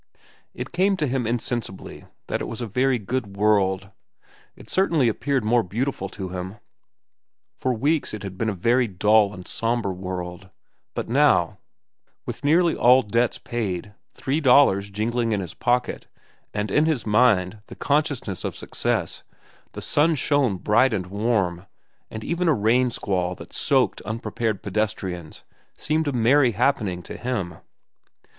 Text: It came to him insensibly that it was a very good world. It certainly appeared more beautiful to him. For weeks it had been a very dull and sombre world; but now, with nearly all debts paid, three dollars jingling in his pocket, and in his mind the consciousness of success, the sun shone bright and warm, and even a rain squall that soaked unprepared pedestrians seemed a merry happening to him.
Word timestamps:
It 0.55 0.71
came 0.71 0.97
to 0.97 1.05
him 1.05 1.27
insensibly 1.27 2.05
that 2.25 2.41
it 2.41 2.47
was 2.47 2.59
a 2.59 2.65
very 2.65 2.97
good 2.97 3.37
world. 3.37 3.91
It 4.55 4.67
certainly 4.67 5.07
appeared 5.07 5.45
more 5.45 5.61
beautiful 5.61 6.09
to 6.09 6.29
him. 6.29 6.55
For 7.55 7.71
weeks 7.71 8.11
it 8.11 8.23
had 8.23 8.35
been 8.35 8.49
a 8.49 8.55
very 8.55 8.87
dull 8.87 9.31
and 9.31 9.47
sombre 9.47 9.93
world; 9.93 10.49
but 10.95 11.07
now, 11.07 11.59
with 12.25 12.43
nearly 12.43 12.73
all 12.75 13.03
debts 13.03 13.37
paid, 13.37 13.93
three 14.09 14.41
dollars 14.41 14.89
jingling 14.89 15.33
in 15.33 15.39
his 15.39 15.53
pocket, 15.53 16.07
and 16.51 16.71
in 16.71 16.87
his 16.87 17.05
mind 17.05 17.61
the 17.67 17.75
consciousness 17.75 18.43
of 18.43 18.55
success, 18.55 19.21
the 19.73 19.81
sun 19.81 20.15
shone 20.15 20.57
bright 20.57 20.93
and 20.93 21.05
warm, 21.05 21.67
and 22.09 22.23
even 22.23 22.47
a 22.47 22.55
rain 22.55 22.89
squall 22.89 23.35
that 23.35 23.53
soaked 23.53 24.01
unprepared 24.01 24.63
pedestrians 24.63 25.43
seemed 25.77 26.07
a 26.07 26.11
merry 26.11 26.53
happening 26.53 27.03
to 27.03 27.15
him. 27.17 27.59